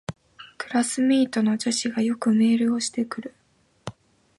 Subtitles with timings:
[0.57, 3.35] クラスメイトの女子がよくメールをしてくる